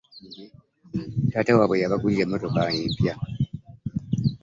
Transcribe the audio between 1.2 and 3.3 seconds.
Taata wabwe yabagulira e mmotoka empya.